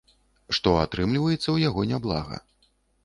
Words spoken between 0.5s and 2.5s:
Што, атрымліваецца ў яго няблага.